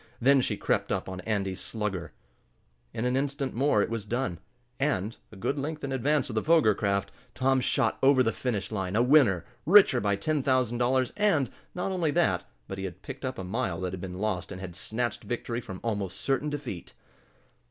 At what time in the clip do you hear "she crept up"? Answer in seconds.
0.41-1.07